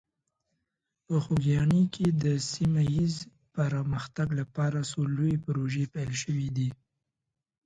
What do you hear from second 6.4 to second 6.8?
دي.